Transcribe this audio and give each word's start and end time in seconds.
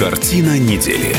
Картина 0.00 0.58
недели. 0.58 1.14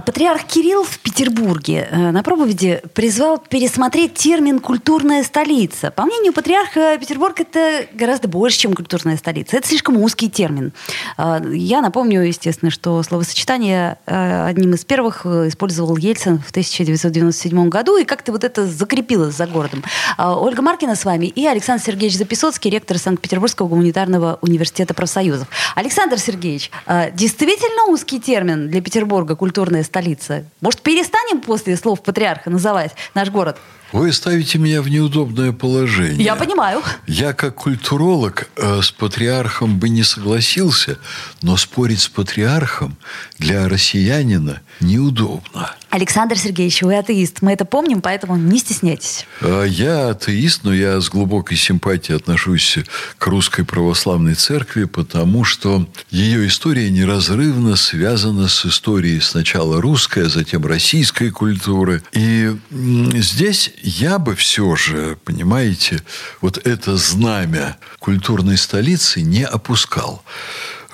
Патриарх 0.00 0.44
Кирилл 0.44 0.84
в 0.84 0.98
Петербурге 0.98 1.88
э, 1.90 2.10
на 2.10 2.22
проповеди 2.22 2.82
призвал 2.94 3.38
пересмотреть 3.38 4.14
термин 4.14 4.58
«культурная 4.58 5.22
столица». 5.22 5.90
По 5.90 6.04
мнению 6.04 6.32
патриарха, 6.32 6.98
Петербург– 6.98 7.40
это 7.40 7.86
гораздо 7.94 8.28
больше, 8.28 8.58
чем 8.58 8.74
культурная 8.74 9.16
столица. 9.16 9.56
Это 9.56 9.66
слишком 9.66 9.96
узкий 9.96 10.28
термин. 10.28 10.72
А, 11.16 11.42
Я 11.52 11.80
напомню, 11.80 12.22
естественно, 12.22 12.70
что 12.70 13.02
словосочетание 13.02 13.98
э, 14.06 14.46
одним 14.46 14.74
из 14.74 14.84
первых 14.84 15.22
э, 15.24 15.48
использовал 15.48 15.96
Ельцин 15.96 16.38
в 16.38 16.50
1997 16.50 17.68
году, 17.68 17.96
и 17.96 18.04
как-то 18.04 18.32
вот 18.32 18.44
это 18.44 18.66
закрепилось 18.66 19.34
за 19.34 19.46
городом. 19.46 19.82
А, 20.16 20.38
Ольга 20.38 20.62
Маркина 20.62 20.96
с 20.96 21.04
вами 21.04 21.26
и 21.26 21.46
Александр 21.46 21.82
Сергеевич 21.82 22.18
Записоцкий, 22.18 22.70
ректор 22.70 22.98
Санкт-Петербургского 22.98 23.68
гуманитарного 23.68 24.38
университета 24.42 24.94
профсоюзов. 24.94 25.48
Александр 25.74 26.18
Сергеевич, 26.18 26.70
а, 26.86 27.10
действительно 27.10 27.86
узкий 27.86 28.20
термин 28.20 28.68
для 28.68 28.80
Петербурга 28.80 29.36
«культурная 29.36 29.82
столица»? 29.86 30.44
Может, 30.60 30.82
перестанем 30.82 31.40
после 31.40 31.76
слов 31.76 32.02
патриарха 32.02 32.50
называть 32.50 32.92
наш 33.14 33.30
город? 33.30 33.56
Вы 33.92 34.12
ставите 34.12 34.58
меня 34.58 34.82
в 34.82 34.88
неудобное 34.88 35.52
положение. 35.52 36.24
Я 36.24 36.34
понимаю. 36.34 36.82
Я 37.06 37.32
как 37.32 37.54
культуролог 37.54 38.48
э, 38.56 38.82
с 38.82 38.90
патриархом 38.90 39.78
бы 39.78 39.88
не 39.88 40.02
согласился, 40.02 40.98
но 41.40 41.56
спорить 41.56 42.00
с 42.00 42.08
патриархом 42.08 42.96
для 43.38 43.68
россиянина 43.68 44.60
неудобно. 44.80 45.74
Александр 45.96 46.36
Сергеевич, 46.36 46.82
вы 46.82 46.98
атеист. 46.98 47.40
Мы 47.40 47.52
это 47.52 47.64
помним, 47.64 48.02
поэтому 48.02 48.36
не 48.36 48.58
стесняйтесь. 48.58 49.26
А 49.40 49.64
Я 49.64 50.10
атеист, 50.10 50.62
но 50.62 50.74
я 50.74 51.00
с 51.00 51.08
глубокой 51.08 51.56
симпатией 51.56 52.18
отношусь 52.18 52.78
к 53.16 53.26
русской 53.26 53.64
православной 53.64 54.34
церкви, 54.34 54.84
потому 54.84 55.44
что 55.44 55.88
ее 56.10 56.46
история 56.48 56.90
неразрывно 56.90 57.76
связана 57.76 58.46
с 58.46 58.66
историей 58.66 59.20
сначала 59.20 59.80
русской, 59.80 60.26
а 60.26 60.28
затем 60.28 60.66
российской 60.66 61.30
культуры. 61.30 62.02
И 62.12 62.54
здесь 62.70 63.72
я 63.82 64.18
бы 64.18 64.34
все 64.34 64.76
же, 64.76 65.16
понимаете, 65.24 66.02
вот 66.42 66.58
это 66.58 66.98
знамя 66.98 67.78
культурной 68.00 68.58
столицы 68.58 69.22
не 69.22 69.44
опускал. 69.44 70.22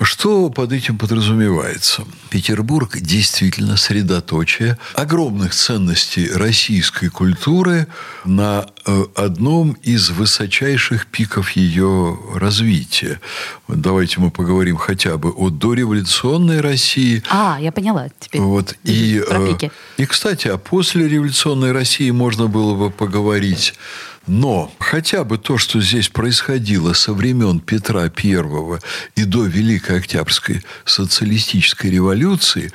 Что 0.01 0.49
под 0.49 0.71
этим 0.71 0.97
подразумевается? 0.97 2.03
Петербург 2.29 2.97
действительно 2.97 3.77
средоточие 3.77 4.77
огромных 4.95 5.53
ценностей 5.53 6.31
российской 6.33 7.09
культуры 7.09 7.87
на 8.25 8.65
э, 8.85 9.03
одном 9.15 9.73
из 9.83 10.09
высочайших 10.09 11.05
пиков 11.07 11.51
ее 11.51 12.17
развития. 12.33 13.21
Давайте 13.67 14.19
мы 14.19 14.31
поговорим 14.31 14.77
хотя 14.77 15.17
бы 15.17 15.29
о 15.29 15.49
дореволюционной 15.49 16.61
России, 16.61 17.23
А, 17.29 17.57
я 17.61 17.71
поняла 17.71 18.07
теперь. 18.19 18.41
вот. 18.41 18.75
И, 18.83 19.23
э, 19.25 19.57
и, 19.97 20.05
кстати, 20.05 20.47
о 20.47 20.57
послереволюционной 20.57 21.71
России 21.71 22.09
можно 22.11 22.47
было 22.47 22.75
бы 22.75 22.89
поговорить. 22.89 23.75
Но 24.25 24.71
хотя 24.79 25.23
бы 25.23 25.37
то, 25.37 25.57
что 25.57 25.81
здесь 25.81 26.07
происходило 26.07 26.93
со 26.93 27.13
времен 27.13 27.59
Петра 27.59 28.03
I 28.03 28.79
и 29.15 29.23
до 29.25 29.45
Великой 29.45 29.97
Октябрьской 29.97 30.63
социалистической 30.85 31.91
революции, 31.91 32.71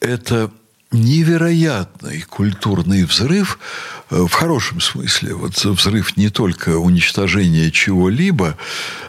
это 0.00 0.50
невероятный 0.90 2.22
культурный 2.22 3.04
взрыв 3.04 3.58
в 4.10 4.30
хорошем 4.32 4.80
смысле. 4.80 5.34
Вот 5.34 5.54
взрыв 5.64 6.16
не 6.16 6.30
только 6.30 6.78
уничтожения 6.78 7.70
чего-либо, 7.70 8.56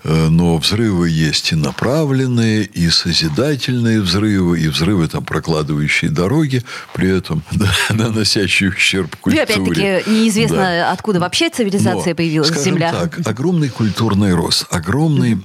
э, 0.03 0.27
но 0.29 0.57
взрывы 0.57 1.09
есть 1.09 1.51
и 1.51 1.55
направленные, 1.55 2.63
и 2.65 2.89
созидательные 2.89 4.01
взрывы, 4.01 4.59
и 4.59 4.67
взрывы, 4.67 5.07
там, 5.07 5.23
прокладывающие 5.23 6.11
дороги, 6.11 6.63
при 6.93 7.09
этом 7.17 7.43
да, 7.51 7.71
наносящие 7.89 8.69
ущерб 8.71 9.15
Ну, 9.25 9.31
и 9.31 9.35
культуре. 9.35 9.43
опять-таки 9.43 10.11
неизвестно, 10.11 10.57
Да. 10.57 10.91
откуда 10.91 11.19
вообще 11.19 11.49
цивилизация 11.49 12.09
Но, 12.11 12.15
появилась, 12.15 12.49
Земля. 12.63 12.91
так, 12.91 13.25
огромный 13.25 13.69
культурный 13.69 14.33
рост, 14.33 14.65
огромный 14.69 15.37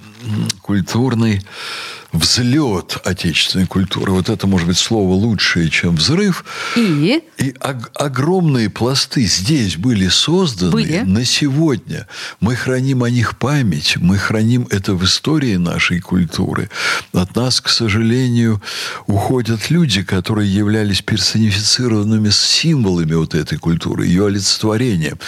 культурный 0.62 1.42
взлет 2.14 2.98
отечественной 3.04 3.66
культуры. 3.66 4.12
Вот 4.12 4.28
это, 4.28 4.46
может 4.46 4.66
быть, 4.68 4.78
слово 4.78 5.12
лучшее, 5.14 5.68
чем 5.68 5.96
взрыв. 5.96 6.44
И 6.76 7.20
И 7.38 7.50
ог- 7.60 7.90
огромные 7.94 8.70
пласты 8.70 9.24
здесь 9.26 9.76
были 9.76 10.08
созданы 10.08 10.70
Были. 10.72 11.00
на 11.00 11.24
сегодня. 11.24 12.06
Мы 12.40 12.54
храним 12.56 13.02
о 13.02 13.10
них 13.10 13.36
память, 13.38 13.96
мы 13.96 14.16
храним 14.16 14.66
это 14.70 14.94
в 14.94 15.04
истории 15.04 15.56
нашей 15.56 16.00
культуры. 16.00 16.70
От 17.12 17.34
нас, 17.36 17.60
к 17.60 17.68
сожалению, 17.68 18.62
уходят 19.06 19.70
люди, 19.70 20.02
которые 20.02 20.52
являлись 20.54 21.02
персонифицированными 21.02 22.30
символами 22.30 23.14
вот 23.14 23.34
этой 23.34 23.58
культуры, 23.58 24.06
ее 24.06 24.26
олицетворением. 24.26 25.18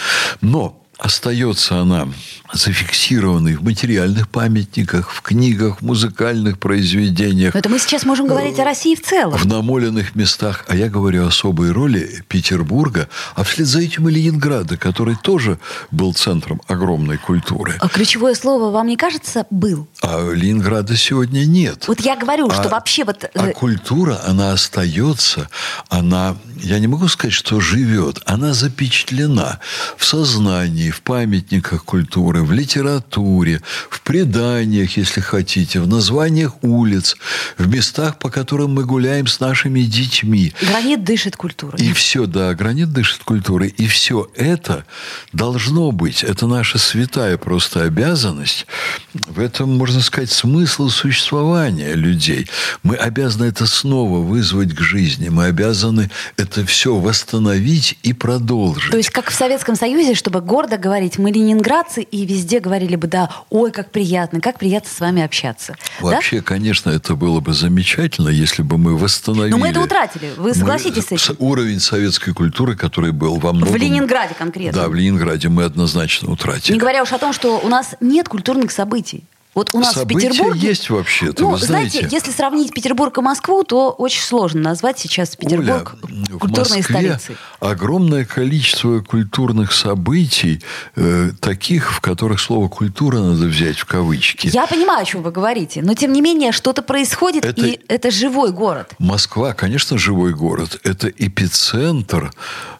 Но 0.41 0.81
остается 0.97 1.79
она 1.79 2.07
зафиксированной 2.53 3.55
в 3.55 3.63
материальных 3.63 4.29
памятниках, 4.29 5.11
в 5.11 5.21
книгах, 5.21 5.79
в 5.79 5.81
музыкальных 5.85 6.59
произведениях, 6.59 7.53
но 7.53 7.59
это 7.59 7.69
мы 7.69 7.77
сейчас 7.79 8.05
можем 8.05 8.27
говорить 8.27 8.57
о 8.59 8.63
России 8.63 8.95
в 8.95 9.01
целом. 9.03 9.37
в 9.37 9.45
намоленных 9.45 10.15
местах. 10.15 10.65
А 10.67 10.75
я 10.75 10.89
говорю 10.89 11.25
о 11.25 11.27
особой 11.27 11.71
роли 11.71 12.23
Петербурга, 12.27 13.09
а 13.35 13.43
вслед 13.43 13.67
за 13.67 13.79
этим 13.81 14.07
и 14.09 14.11
Ленинграда, 14.11 14.77
который 14.77 15.15
тоже 15.15 15.59
был 15.91 16.13
центром 16.13 16.61
огромной 16.67 17.17
культуры. 17.17 17.75
А 17.79 17.89
Ключевое 17.89 18.33
слово, 18.33 18.71
вам 18.71 18.87
не 18.87 18.95
кажется, 18.97 19.45
был? 19.49 19.87
А 20.01 20.31
Ленинграда 20.31 20.95
сегодня 20.95 21.45
нет. 21.45 21.87
Вот 21.87 21.99
я 21.99 22.15
говорю, 22.15 22.49
что 22.49 22.63
А- 22.63 22.69
вообще 22.69 23.03
вот... 23.03 23.25
А 23.33 23.47
э, 23.47 23.53
культура, 23.53 24.19
она 24.25 24.53
остается, 24.53 25.49
она, 25.89 26.37
я 26.61 26.79
не 26.79 26.87
могу 26.87 27.07
сказать, 27.07 27.33
что 27.33 27.59
живет, 27.59 28.19
она 28.25 28.53
запечатлена 28.53 29.59
в 29.97 30.05
сознании, 30.05 30.86
в 30.89 31.01
памятниках 31.01 31.83
культуры, 31.83 32.43
в 32.43 32.51
литературе, 32.51 33.61
в 33.89 34.01
преданиях, 34.01 34.97
если 34.97 35.21
хотите, 35.21 35.79
в 35.79 35.87
названиях 35.87 36.63
улиц, 36.63 37.17
в 37.57 37.67
местах, 37.67 38.19
по 38.19 38.29
которым 38.29 38.73
мы 38.73 38.85
гуляем 38.85 39.27
с 39.27 39.39
нашими 39.39 39.81
детьми. 39.81 40.53
Гранит 40.61 41.03
дышит 41.03 41.35
культурой. 41.35 41.79
И 41.79 41.93
все, 41.93 42.25
да, 42.25 42.53
гранит 42.53 42.91
дышит 42.91 43.23
культурой. 43.23 43.69
И 43.77 43.87
все 43.87 44.29
это 44.35 44.85
должно 45.33 45.91
быть. 45.91 46.23
Это 46.23 46.47
наша 46.47 46.77
святая 46.77 47.37
просто 47.37 47.83
обязанность. 47.83 48.67
В 49.13 49.39
этом, 49.39 49.75
можно 49.77 50.01
сказать, 50.01 50.31
смысл 50.31 50.89
существования 50.89 51.93
людей. 51.93 52.47
Мы 52.83 52.95
обязаны 52.95 53.45
это 53.45 53.65
снова 53.65 54.19
вызвать 54.19 54.73
к 54.73 54.81
жизни. 54.81 55.29
Мы 55.29 55.45
обязаны 55.45 56.09
это 56.37 56.65
все 56.65 56.95
восстановить 56.95 57.97
и 58.03 58.13
продолжить. 58.13 58.91
То 58.91 58.97
есть, 58.97 59.09
как 59.09 59.29
в 59.29 59.33
Советском 59.33 59.75
Союзе, 59.75 60.15
чтобы 60.15 60.41
гордо 60.41 60.76
говорить, 60.79 61.17
мы 61.17 61.31
ленинградцы, 61.31 62.01
и 62.01 62.25
везде 62.25 62.59
говорили 62.59 62.95
бы, 62.95 63.07
да, 63.07 63.29
ой, 63.49 63.71
как 63.71 63.91
приятно, 63.91 64.41
как 64.41 64.59
приятно 64.59 64.89
с 64.89 64.99
вами 64.99 65.21
общаться. 65.23 65.75
Да? 65.99 66.07
Вообще, 66.07 66.41
конечно, 66.41 66.89
это 66.89 67.15
было 67.15 67.39
бы 67.39 67.53
замечательно, 67.53 68.29
если 68.29 68.61
бы 68.63 68.77
мы 68.77 68.97
восстановили... 68.97 69.51
Но 69.51 69.57
мы 69.57 69.69
это 69.69 69.81
утратили. 69.81 70.31
Вы 70.37 70.49
Мы- 70.49 70.55
согласитесь 70.55 71.05
с 71.05 71.11
этим? 71.11 71.35
Уровень 71.39 71.79
советской 71.79 72.33
культуры, 72.33 72.75
который 72.75 73.11
был 73.11 73.35
во 73.35 73.53
многом... 73.53 73.73
В 73.73 73.77
Ленинграде 73.77 74.33
конкретно. 74.33 74.83
Да, 74.83 74.89
в 74.89 74.95
Ленинграде 74.95 75.49
мы 75.49 75.63
однозначно 75.63 76.31
утратили. 76.31 76.73
Не 76.73 76.79
говоря 76.79 77.03
уж 77.03 77.11
о 77.11 77.17
том, 77.17 77.33
что 77.33 77.59
у 77.59 77.67
нас 77.67 77.95
нет 77.99 78.27
культурных 78.29 78.71
событий. 78.71 79.23
Вот 79.57 79.71
у 79.73 79.79
нас 79.79 79.95
События 79.95 80.29
в 80.29 80.33
Петербурге... 80.33 80.67
есть 80.67 80.87
вообще-то, 80.91 81.41
Ну, 81.41 81.57
знаете. 81.57 81.97
знаете, 81.97 82.15
если 82.15 82.29
сравнить 82.29 82.71
Петербург 82.75 83.17
и 83.17 83.21
Москву, 83.21 83.63
то 83.63 83.89
очень 83.89 84.21
сложно 84.21 84.61
назвать 84.61 84.99
сейчас 84.99 85.35
Петербург 85.35 85.95
Оля, 86.03 86.37
культурной 86.37 86.63
в 86.63 86.75
Москве 86.75 86.83
столицей. 86.83 87.37
огромное 87.59 88.23
количество 88.23 88.99
культурных 88.99 89.71
событий, 89.73 90.61
э, 90.95 91.31
таких, 91.39 91.91
в 91.91 92.01
которых 92.01 92.39
слово 92.39 92.67
«культура» 92.67 93.17
надо 93.17 93.47
взять 93.47 93.79
в 93.79 93.85
кавычки. 93.85 94.47
Я 94.53 94.67
понимаю, 94.67 95.01
о 95.01 95.05
чем 95.05 95.23
вы 95.23 95.31
говорите, 95.31 95.81
но 95.81 95.95
тем 95.95 96.13
не 96.13 96.21
менее 96.21 96.51
что-то 96.51 96.83
происходит, 96.83 97.43
Это- 97.43 97.65
и 97.65 97.79
это 97.87 98.11
живой 98.11 98.51
город. 98.51 98.93
Москва, 98.99 99.53
конечно, 99.55 99.97
живой 99.97 100.35
город. 100.35 100.79
Это 100.83 101.07
эпицентр 101.07 102.31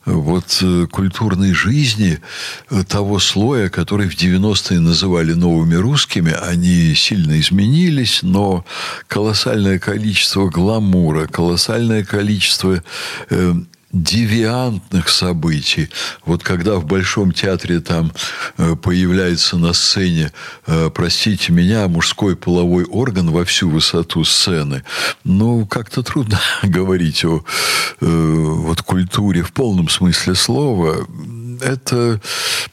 э, 0.06 0.12
вот, 0.12 0.60
э, 0.62 0.86
культурной 0.92 1.54
жизни 1.54 2.20
э, 2.70 2.84
того 2.84 3.18
слоя, 3.20 3.70
который 3.70 4.08
в 4.08 4.16
90-е 4.16 4.80
называли 4.80 5.34
новыми 5.34 5.74
русскими. 5.74 6.32
Они 6.68 6.96
сильно 6.96 7.40
изменились, 7.40 8.20
но 8.24 8.66
колоссальное 9.08 9.80
количество 9.80 10.50
гламура, 10.50 11.26
колоссальное 11.26 12.04
количество 12.04 12.84
э, 13.30 13.54
девиантных 13.94 15.08
событий. 15.08 15.90
Вот 16.26 16.44
когда 16.44 16.76
в 16.76 16.86
Большом 16.86 17.32
театре 17.32 17.80
там 17.80 18.12
э, 18.58 18.76
появляется 18.76 19.58
на 19.58 19.72
сцене, 19.72 20.34
э, 20.66 20.90
простите 20.94 21.54
меня, 21.54 21.88
мужской 21.88 22.36
половой 22.36 22.84
орган 22.84 23.32
во 23.32 23.46
всю 23.46 23.70
высоту 23.70 24.26
сцены, 24.26 24.84
ну, 25.24 25.66
как-то 25.66 26.04
трудно 26.04 26.40
говорить 26.64 27.24
о 27.24 27.46
э, 28.02 28.06
вот 28.06 28.82
культуре 28.82 29.42
в 29.42 29.54
полном 29.54 29.88
смысле 29.88 30.36
слова. 30.36 31.08
Это 31.62 32.20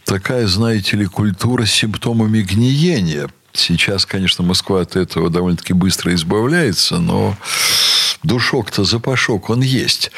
такая, 0.05 0.49
знаете 0.49 0.97
ли, 0.97 1.07
культура 1.07 1.65
с 1.65 1.71
симптомами 1.71 2.43
гниения 2.43 3.29
Сейчас, 3.57 4.05
конечно, 4.05 4.45
Москва 4.45 4.81
от 4.81 4.97
этого 4.97 5.31
довольно-таки 5.31 5.73
быстро 5.73 6.13
избавляется, 6.15 6.99
но 6.99 7.37
душок-то 8.25 8.85
запашок, 8.85 9.51
он 9.51 9.61
есть. 9.61 10.11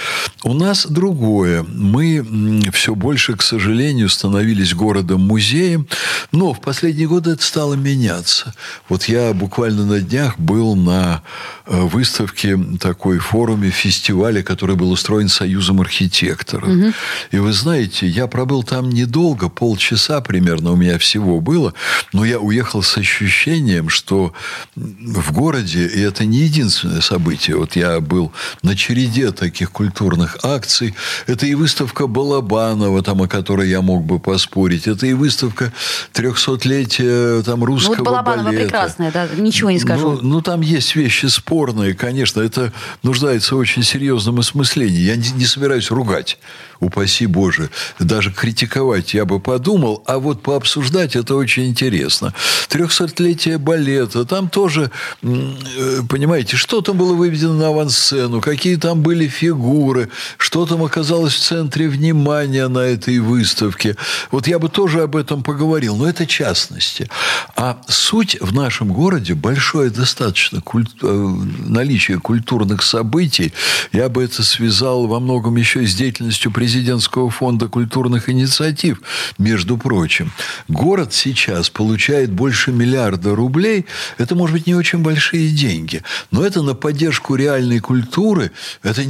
У 0.45 0.55
нас 0.55 0.87
другое. 0.87 1.65
Мы 1.65 2.25
все 2.73 2.95
больше, 2.95 3.37
к 3.37 3.43
сожалению, 3.43 4.09
становились 4.09 4.75
городом-музеем, 4.75 5.87
но 6.33 6.53
в 6.53 6.61
последние 6.61 7.09
годы 7.09 7.33
это 7.33 7.43
стало 7.43 7.75
меняться. 7.75 8.55
Вот 8.89 9.05
я 9.05 9.33
буквально 9.33 9.85
на 9.85 10.01
днях 10.01 10.39
был 10.39 10.77
на 10.77 11.23
э, 11.67 11.81
выставке 11.81 12.59
такой 12.81 13.19
форуме, 13.19 13.71
фестивале, 13.71 14.43
который 14.43 14.77
был 14.77 14.91
устроен 14.93 15.29
Союзом 15.29 15.81
архитекторов. 15.81 16.69
Угу. 16.69 16.93
И 17.33 17.37
вы 17.39 17.53
знаете, 17.53 18.07
я 18.07 18.27
пробыл 18.27 18.63
там 18.63 18.89
недолго, 18.91 19.49
полчаса 19.49 20.21
примерно 20.21 20.73
у 20.73 20.77
меня 20.77 20.99
всего 20.99 21.41
было, 21.41 21.75
но 22.13 22.25
я 22.25 22.39
уехал 22.39 22.83
с 22.83 22.97
ощущением, 22.97 23.89
что 23.89 24.33
в 24.77 25.33
городе, 25.33 25.87
и 25.87 26.01
это 26.01 26.25
не 26.25 26.39
единственное 26.39 27.01
событие, 27.01 27.57
вот 27.57 27.77
я 27.77 27.96
был 28.01 28.33
на 28.63 28.77
череде 28.77 29.33
таких 29.33 29.71
культурных 29.71 30.39
акций. 30.43 30.95
Это 31.27 31.47
и 31.47 31.55
выставка 31.55 32.07
Балабанова, 32.07 33.03
там, 33.03 33.23
о 33.23 33.29
которой 33.29 33.69
я 33.69 33.83
мог 33.83 34.05
бы 34.05 34.19
поспорить. 34.19 34.87
Это 34.87 35.07
и 35.07 35.13
выставка 35.13 35.73
300-летия 36.15 37.43
там, 37.43 37.65
русского 37.65 37.97
ну, 37.97 38.05
вот 38.05 38.07
Балабанова 38.07 38.47
балета. 38.47 38.65
прекрасная, 38.65 39.13
да, 39.13 39.29
ничего 39.37 39.71
не 39.71 39.79
скажу. 39.79 40.13
Ну, 40.13 40.21
ну, 40.23 40.43
там 40.43 40.61
есть 40.61 40.97
вещи 40.97 41.27
спорные, 41.27 41.95
конечно. 41.95 42.41
Это 42.41 42.73
нуждается 43.03 43.55
в 43.55 43.59
очень 43.59 43.83
серьезном 43.83 44.39
осмыслении. 44.41 45.01
Я 45.01 45.17
не, 45.17 45.31
не 45.31 45.45
собираюсь 45.45 45.91
ругать 45.91 46.39
упаси 46.81 47.27
Боже, 47.27 47.71
даже 47.99 48.33
критиковать 48.33 49.15
я 49.15 49.25
бы 49.25 49.41
подумал, 49.41 50.03
а 50.07 50.19
вот 50.19 50.43
пообсуждать 50.43 51.17
это 51.17 51.35
очень 51.35 51.67
интересно. 51.67 52.35
Трехсотлетие 52.69 53.59
балета, 53.59 54.25
там 54.25 54.49
тоже, 54.49 54.91
э, 55.23 56.01
понимаете, 56.09 56.57
что 56.57 56.81
там 56.81 56.99
было 56.99 57.15
выведено 57.15 57.55
на 57.55 57.71
авансцену, 57.77 58.41
какие 58.41 58.77
там 58.77 59.03
были 59.03 59.29
фигуры, 59.29 60.09
что 60.39 60.67
там 60.67 60.83
оказалось 60.83 61.35
в 61.35 61.41
центре 61.41 61.89
внимания 61.89 62.69
на 62.69 62.81
этой 62.81 63.19
выставке. 63.19 63.97
Вот 64.31 64.47
я 64.47 64.59
бы 64.59 64.69
тоже 64.69 65.03
об 65.03 65.17
этом 65.17 65.43
поговорил, 65.43 65.97
но 65.97 66.09
это 66.09 66.27
частности. 66.27 67.09
А 67.55 67.79
суть 67.89 68.39
в 68.41 68.55
нашем 68.55 68.93
городе 68.93 69.35
большое 69.35 69.91
достаточно 69.91 70.61
куль... 70.61 70.87
Э, 71.03 71.37
наличие 71.67 72.19
культурных 72.19 72.83
событий. 72.83 73.53
Я 73.93 74.09
бы 74.09 74.25
это 74.25 74.43
связал 74.43 75.07
во 75.07 75.21
многом 75.21 75.57
еще 75.57 75.83
и 75.83 75.87
с 75.87 75.95
деятельностью 75.95 76.51
президентского 76.51 77.31
фонда 77.31 77.69
культурных 77.69 78.29
инициатив, 78.29 79.01
между 79.39 79.77
прочим. 79.77 80.33
Город 80.69 81.13
сейчас 81.13 81.71
получает 81.71 82.33
больше 82.33 82.73
миллиарда 82.73 83.35
рублей. 83.35 83.87
Это, 84.19 84.35
может 84.35 84.55
быть, 84.55 84.67
не 84.67 84.75
очень 84.75 85.01
большие 85.01 85.51
деньги. 85.51 86.03
Но 86.31 86.45
это 86.45 86.63
на 86.63 86.75
поддержку 86.75 87.35
реальной 87.35 87.66
культуры. 87.79 88.51
Это, 88.83 89.03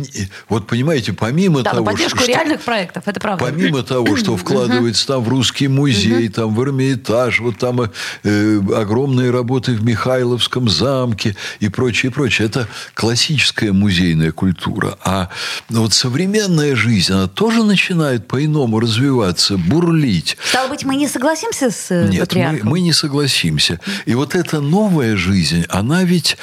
вот 0.48 0.66
понимаете, 0.66 1.12
помимо 1.12 1.62
да, 1.62 1.72
того... 1.72 1.86
поддержку 1.86 2.18
что, 2.18 2.28
реальных 2.28 2.60
проектов, 2.60 3.04
это 3.06 3.18
правда. 3.18 3.44
Помимо 3.44 3.82
того, 3.82 4.16
что 4.16 4.36
вкладывается 4.36 5.06
там 5.06 5.24
в 5.24 5.28
русский 5.28 5.68
музей, 5.68 6.28
там 6.28 6.54
в 6.54 6.62
Эрмитаж, 6.62 7.40
вот 7.40 7.58
там 7.58 7.80
э, 8.22 8.60
огромные 8.74 9.30
работы 9.30 9.72
в 9.72 9.84
Михайловском 9.84 10.68
замке 10.68 11.36
и 11.60 11.68
прочее, 11.68 12.12
прочее. 12.12 12.46
Это 12.48 12.68
классическая 12.94 13.72
музейная 13.72 14.32
культура. 14.32 14.98
А 15.04 15.30
вот 15.70 15.94
современная 15.94 16.76
жизнь, 16.76 17.12
она 17.12 17.28
то 17.28 17.46
тоже 17.46 17.62
начинает 17.62 18.26
по-иному 18.26 18.80
развиваться, 18.80 19.56
бурлить. 19.56 20.36
Стало 20.48 20.68
быть, 20.68 20.84
мы 20.84 20.96
не 20.96 21.06
согласимся 21.06 21.70
с 21.70 21.92
э, 21.92 22.08
Нет, 22.08 22.34
мы, 22.34 22.60
мы 22.64 22.80
не 22.80 22.92
согласимся. 22.92 23.78
И 24.04 24.14
вот 24.16 24.34
эта 24.34 24.60
новая 24.60 25.16
жизнь, 25.16 25.64
она 25.68 26.02
ведь, 26.02 26.36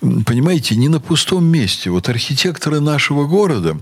понимаете, 0.00 0.76
не 0.76 0.90
на 0.90 1.00
пустом 1.00 1.46
месте. 1.52 1.90
Вот 1.90 2.08
архитекторы 2.08 2.80
нашего 2.80 3.26
города, 3.26 3.78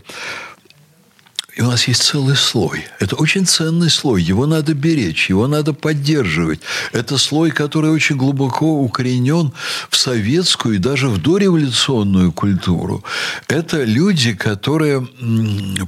и 1.56 1.62
у 1.62 1.66
нас 1.66 1.88
есть 1.88 2.02
целый 2.02 2.36
слой. 2.36 2.86
Это 3.00 3.16
очень 3.16 3.46
ценный 3.46 3.90
слой. 3.90 4.22
Его 4.22 4.46
надо 4.46 4.74
беречь, 4.74 5.30
его 5.30 5.46
надо 5.46 5.72
поддерживать. 5.72 6.60
Это 6.92 7.18
слой, 7.18 7.50
который 7.50 7.90
очень 7.90 8.16
глубоко 8.16 8.80
укоренен 8.80 9.52
в 9.88 9.96
советскую 9.96 10.76
и 10.76 10.78
даже 10.78 11.08
в 11.08 11.20
дореволюционную 11.20 12.32
культуру. 12.32 13.04
Это 13.48 13.82
люди, 13.82 14.32
которые, 14.32 15.06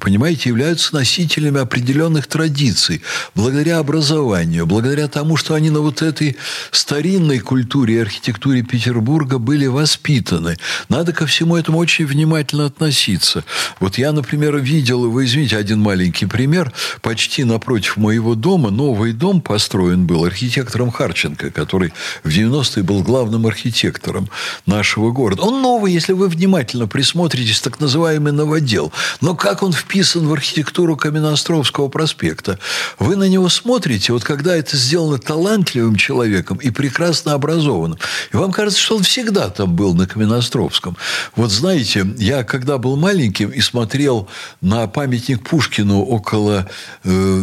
понимаете, 0.00 0.48
являются 0.48 0.94
носителями 0.94 1.60
определенных 1.60 2.26
традиций. 2.26 3.02
Благодаря 3.34 3.78
образованию, 3.78 4.66
благодаря 4.66 5.08
тому, 5.08 5.36
что 5.36 5.54
они 5.54 5.70
на 5.70 5.80
вот 5.80 6.02
этой 6.02 6.36
старинной 6.70 7.38
культуре 7.38 7.94
и 7.94 7.98
архитектуре 7.98 8.62
Петербурга 8.62 9.38
были 9.38 9.66
воспитаны. 9.66 10.56
Надо 10.88 11.12
ко 11.12 11.26
всему 11.26 11.56
этому 11.56 11.78
очень 11.78 12.06
внимательно 12.06 12.66
относиться. 12.66 13.44
Вот 13.80 13.98
я, 13.98 14.12
например, 14.12 14.56
видел, 14.58 15.08
вы 15.10 15.24
извините, 15.24 15.51
один 15.56 15.80
маленький 15.80 16.26
пример. 16.26 16.72
Почти 17.00 17.44
напротив 17.44 17.96
моего 17.96 18.34
дома 18.34 18.70
новый 18.70 19.12
дом 19.12 19.40
построен 19.40 20.06
был 20.06 20.24
архитектором 20.24 20.90
Харченко, 20.90 21.50
который 21.50 21.92
в 22.24 22.28
90-е 22.28 22.82
был 22.82 23.02
главным 23.02 23.46
архитектором 23.46 24.28
нашего 24.66 25.10
города. 25.10 25.42
Он 25.42 25.62
новый, 25.62 25.92
если 25.92 26.12
вы 26.12 26.28
внимательно 26.28 26.86
присмотритесь, 26.86 27.60
так 27.60 27.80
называемый 27.80 28.32
новодел. 28.32 28.92
Но 29.20 29.34
как 29.34 29.62
он 29.62 29.72
вписан 29.72 30.26
в 30.26 30.32
архитектуру 30.32 30.96
Каменноостровского 30.96 31.88
проспекта? 31.88 32.58
Вы 32.98 33.16
на 33.16 33.28
него 33.28 33.48
смотрите, 33.48 34.12
вот 34.12 34.24
когда 34.24 34.56
это 34.56 34.76
сделано 34.76 35.18
талантливым 35.18 35.96
человеком 35.96 36.58
и 36.58 36.70
прекрасно 36.70 37.34
образованным, 37.34 37.98
и 38.32 38.36
вам 38.36 38.52
кажется, 38.52 38.80
что 38.80 38.96
он 38.96 39.02
всегда 39.02 39.50
там 39.50 39.74
был 39.74 39.94
на 39.94 40.06
Каменноостровском. 40.06 40.96
Вот 41.36 41.50
знаете, 41.50 42.06
я 42.18 42.44
когда 42.44 42.78
был 42.78 42.96
маленьким 42.96 43.50
и 43.50 43.60
смотрел 43.60 44.28
на 44.60 44.86
памятник 44.86 45.41
Пушкину 45.42 46.02
около 46.02 46.68
э, 47.04 47.42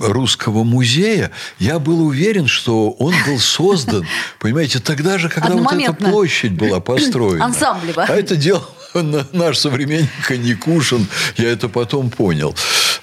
русского 0.00 0.64
музея, 0.64 1.30
я 1.58 1.78
был 1.78 2.06
уверен, 2.06 2.46
что 2.46 2.90
он 2.90 3.14
был 3.26 3.38
создан, 3.38 4.06
понимаете, 4.38 4.78
тогда 4.78 5.18
же, 5.18 5.28
когда 5.28 5.54
вот 5.54 5.72
эта 5.72 5.92
площадь 5.92 6.52
была 6.52 6.80
построена. 6.80 7.44
Ансамблево. 7.44 8.04
А 8.04 8.14
это 8.14 8.36
делал 8.36 8.66
наш 9.32 9.58
современник 9.58 10.30
Никушин, 10.30 11.06
я 11.36 11.50
это 11.50 11.68
потом 11.68 12.10
понял. 12.10 12.54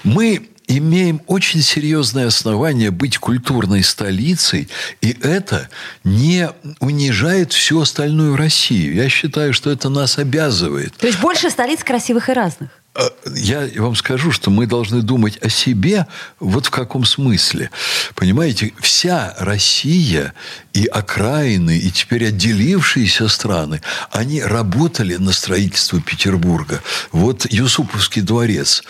Мы 0.02 0.48
имеем 0.66 1.20
очень 1.26 1.60
серьезное 1.60 2.26
основание 2.26 2.90
быть 2.90 3.18
культурной 3.18 3.82
столицей, 3.82 4.68
и 5.00 5.16
это 5.22 5.68
не 6.04 6.50
унижает 6.80 7.52
всю 7.52 7.80
остальную 7.80 8.36
Россию. 8.36 8.94
Я 8.94 9.08
считаю, 9.08 9.52
что 9.52 9.70
это 9.70 9.88
нас 9.88 10.18
обязывает. 10.18 10.94
То 10.96 11.06
есть 11.06 11.20
больше 11.20 11.50
столиц 11.50 11.84
красивых 11.84 12.30
и 12.30 12.32
разных. 12.32 12.70
Э, 12.94 13.08
я 13.34 13.68
вам 13.76 13.96
скажу, 13.96 14.30
что 14.30 14.50
мы 14.50 14.66
должны 14.66 15.02
думать 15.02 15.38
о 15.38 15.48
себе 15.48 16.06
вот 16.38 16.66
в 16.66 16.70
каком 16.70 17.04
смысле. 17.04 17.70
Понимаете, 18.14 18.72
вся 18.80 19.34
Россия 19.38 20.32
и 20.72 20.86
окраины, 20.86 21.76
и 21.76 21.90
теперь 21.90 22.28
отделившиеся 22.28 23.28
страны, 23.28 23.82
они 24.10 24.42
работали 24.42 25.16
на 25.16 25.32
строительство 25.32 26.00
Петербурга. 26.00 26.82
Вот 27.10 27.46
Юсуповский 27.50 28.22
дворец. 28.22 28.82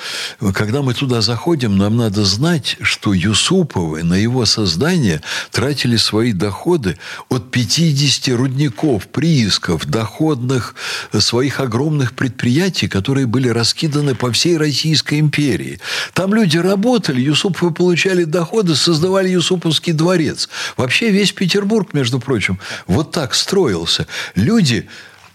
Когда 0.55 0.83
мы 0.83 0.95
туда 0.95 1.21
заходим, 1.21 1.79
нам 1.79 1.97
надо 1.97 2.25
знать, 2.25 2.77
что 2.83 3.15
Юсуповы 3.15 4.03
на 4.03 4.15
его 4.15 4.45
создание 4.45 5.23
тратили 5.51 5.97
свои 5.97 6.33
доходы 6.33 6.99
от 7.29 7.51
50 7.51 8.37
рудников, 8.37 9.07
приисков, 9.09 9.87
доходных 9.87 10.75
своих 11.19 11.61
огромных 11.61 12.15
предприятий, 12.15 12.89
которые 12.89 13.27
были 13.27 13.49
раскиданы 13.49 13.94
по 14.15 14.33
всей 14.33 14.57
Российской 14.57 15.21
империи. 15.21 15.79
Там 16.13 16.35
люди 16.35 16.59
работали, 16.59 17.21
Юсуповы 17.21 17.73
получали 17.73 18.25
доходы, 18.25 18.75
создавали 18.75 19.29
Юсуповский 19.29 19.93
дворец. 19.93 20.49
Вообще 20.77 21.11
весь 21.11 21.33
Петербург, 21.33 21.95
между 21.95 22.21
прочим, 22.21 22.59
вот 22.87 23.13
так 23.13 23.35
строился. 23.35 24.07
Люди 24.35 24.89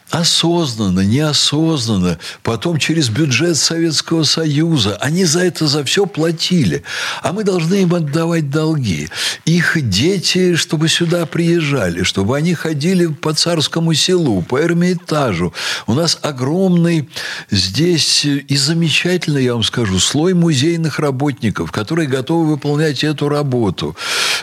осознанно, 0.09 1.01
неосознанно, 1.01 2.17
потом 2.41 2.77
через 2.79 3.09
бюджет 3.09 3.57
Советского 3.57 4.23
Союза. 4.23 4.97
Они 4.97 5.25
за 5.25 5.41
это 5.41 5.67
за 5.67 5.83
все 5.83 6.05
платили. 6.05 6.83
А 7.21 7.31
мы 7.31 7.43
должны 7.43 7.83
им 7.83 7.93
отдавать 7.93 8.49
долги. 8.49 9.09
Их 9.45 9.77
дети, 9.89 10.55
чтобы 10.55 10.89
сюда 10.89 11.25
приезжали, 11.25 12.03
чтобы 12.03 12.37
они 12.37 12.53
ходили 12.53 13.07
по 13.07 13.33
царскому 13.33 13.93
селу, 13.93 14.41
по 14.41 14.61
Эрмитажу. 14.61 15.53
У 15.85 15.93
нас 15.93 16.17
огромный 16.21 17.09
здесь 17.51 18.25
и 18.25 18.55
замечательный, 18.55 19.43
я 19.43 19.53
вам 19.53 19.63
скажу, 19.63 19.99
слой 19.99 20.33
музейных 20.33 20.99
работников, 20.99 21.71
которые 21.71 22.07
готовы 22.07 22.49
выполнять 22.49 23.03
эту 23.03 23.29
работу. 23.29 23.95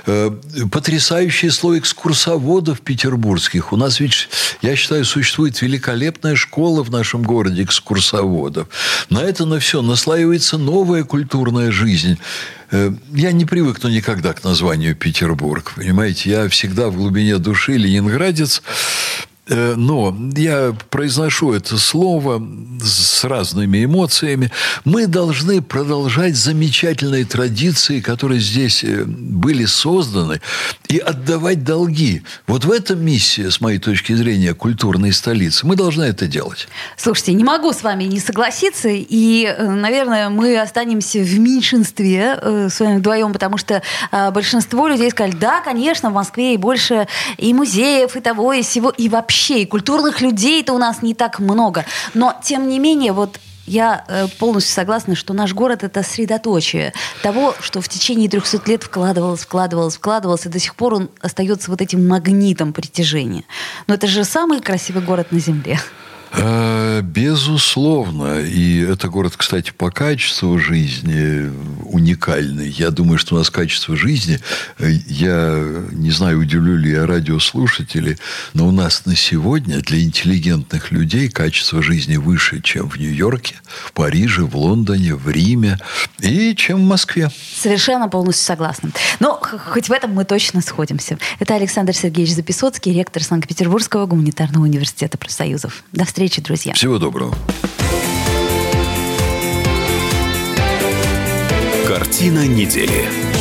Э, 0.06 0.30
потрясающий 0.70 1.50
слой 1.50 1.80
экскурсоводов 1.80 2.80
петербургских. 2.80 3.72
У 3.72 3.76
нас 3.76 3.98
ведь, 3.98 4.28
я 4.62 4.76
считаю, 4.76 5.04
существует 5.04 5.55
работает 5.56 5.62
великолепная 5.62 6.36
школа 6.36 6.82
в 6.82 6.90
нашем 6.90 7.22
городе 7.22 7.62
экскурсоводов. 7.62 8.68
На 9.10 9.22
это 9.22 9.46
на 9.46 9.58
все 9.58 9.82
наслаивается 9.82 10.58
новая 10.58 11.04
культурная 11.04 11.70
жизнь. 11.70 12.18
Э, 12.70 12.92
я 13.14 13.32
не 13.32 13.44
привыкну 13.44 13.90
никогда 13.90 14.32
к 14.32 14.44
названию 14.44 14.94
Петербург. 14.94 15.72
Понимаете, 15.76 16.30
я 16.30 16.48
всегда 16.48 16.88
в 16.88 16.96
глубине 16.96 17.38
души 17.38 17.76
ленинградец. 17.76 18.62
Э, 19.48 19.74
но 19.76 20.16
я 20.34 20.74
произношу 20.90 21.52
это 21.52 21.78
слово 21.78 22.42
с 22.82 23.22
разными 23.24 23.84
эмоциями. 23.84 24.50
Мы 24.84 25.06
должны 25.06 25.62
продолжать 25.62 26.36
замечательные 26.36 27.24
традиции, 27.24 28.00
которые 28.00 28.40
здесь 28.40 28.82
э, 28.82 29.04
были 29.04 29.64
созданы, 29.64 30.40
и 30.88 30.98
отдавать 30.98 31.62
долги. 31.62 32.22
Вот 32.46 32.64
в 32.64 32.72
этом 32.72 33.04
миссия, 33.04 33.50
с 33.50 33.60
моей 33.60 33.78
точки 33.78 34.14
зрения, 34.14 34.52
культурной 34.52 35.12
столицы. 35.12 35.64
Мы 35.66 35.76
должны 35.76 36.04
это 36.04 36.26
делать. 36.26 36.66
Слушайте, 36.96 37.32
не 37.34 37.44
могу 37.44 37.72
с 37.72 37.82
вами 37.82 38.04
не 38.04 38.18
согласиться. 38.18 38.88
И, 38.88 39.44
э, 39.44 39.64
наверное, 39.64 40.28
мы 40.28 40.58
останемся 40.58 41.20
в 41.20 41.38
меньшинстве 41.38 42.38
с 42.68 42.80
вами 42.80 42.98
вдвоем, 42.98 43.32
потому 43.32 43.58
что 43.58 43.82
большинство 44.32 44.88
людей 44.88 45.10
сказали, 45.10 45.36
да, 45.36 45.60
конечно, 45.60 46.10
в 46.10 46.14
Москве 46.14 46.54
и 46.54 46.56
больше 46.56 47.06
и 47.36 47.54
музеев, 47.54 48.16
и 48.16 48.20
того, 48.20 48.52
и 48.52 48.62
всего, 48.62 48.90
и 48.90 49.08
вообще 49.08 49.35
вообще, 49.36 49.62
и 49.62 49.66
культурных 49.66 50.22
людей-то 50.22 50.72
у 50.72 50.78
нас 50.78 51.02
не 51.02 51.14
так 51.14 51.40
много. 51.40 51.84
Но, 52.14 52.34
тем 52.42 52.68
не 52.68 52.78
менее, 52.78 53.12
вот 53.12 53.38
я 53.66 54.04
э, 54.08 54.28
полностью 54.38 54.72
согласна, 54.74 55.14
что 55.14 55.34
наш 55.34 55.52
город 55.52 55.84
это 55.84 56.02
средоточие 56.02 56.94
того, 57.22 57.54
что 57.60 57.82
в 57.82 57.88
течение 57.88 58.30
300 58.30 58.62
лет 58.66 58.84
вкладывалось, 58.84 59.40
вкладывалось, 59.40 59.96
вкладывалось, 59.96 60.46
и 60.46 60.48
до 60.48 60.58
сих 60.58 60.74
пор 60.74 60.94
он 60.94 61.10
остается 61.20 61.70
вот 61.70 61.82
этим 61.82 62.08
магнитом 62.08 62.72
притяжения. 62.72 63.44
Но 63.86 63.94
это 63.94 64.06
же 64.06 64.24
самый 64.24 64.60
красивый 64.60 65.02
город 65.02 65.32
на 65.32 65.38
Земле. 65.38 65.78
Э, 66.32 67.02
безусловно. 67.02 68.40
И 68.40 68.80
это 68.80 69.08
город, 69.08 69.34
кстати, 69.36 69.72
по 69.76 69.90
качеству 69.90 70.58
жизни 70.58 71.50
уникальный. 71.84 72.68
Я 72.68 72.90
думаю, 72.90 73.18
что 73.18 73.34
у 73.34 73.38
нас 73.38 73.50
качество 73.50 73.96
жизни, 73.96 74.40
э, 74.78 74.90
я 75.06 75.64
не 75.92 76.10
знаю, 76.10 76.40
удивлю 76.40 76.76
ли 76.76 76.90
я 76.90 77.06
радиослушателей, 77.06 78.18
но 78.54 78.68
у 78.68 78.70
нас 78.70 79.06
на 79.06 79.16
сегодня 79.16 79.80
для 79.80 80.02
интеллигентных 80.02 80.90
людей 80.90 81.28
качество 81.28 81.82
жизни 81.82 82.16
выше, 82.16 82.60
чем 82.60 82.90
в 82.90 82.98
Нью-Йорке, 82.98 83.56
в 83.64 83.92
Париже, 83.92 84.42
в 84.42 84.56
Лондоне, 84.56 85.14
в 85.14 85.30
Риме 85.30 85.78
и 86.18 86.54
чем 86.54 86.78
в 86.80 86.84
Москве. 86.84 87.30
Совершенно 87.54 88.08
полностью 88.08 88.44
согласна. 88.44 88.90
Но 89.20 89.40
хоть 89.40 89.88
в 89.88 89.92
этом 89.92 90.12
мы 90.12 90.24
точно 90.24 90.60
сходимся. 90.60 91.18
Это 91.38 91.54
Александр 91.54 91.94
Сергеевич 91.94 92.34
Записоцкий, 92.34 92.92
ректор 92.92 93.22
Санкт-Петербургского 93.22 94.06
гуманитарного 94.06 94.64
университета 94.64 95.18
профсоюзов. 95.18 95.84
До 95.92 96.04
встречи 96.04 96.15
встречи, 96.16 96.40
друзья. 96.40 96.72
Всего 96.72 96.98
доброго. 96.98 97.34
Картина 101.86 102.46
недели. 102.46 103.35